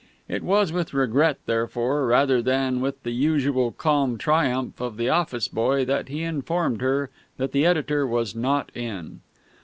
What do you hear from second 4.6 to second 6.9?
of the office boy, that he informed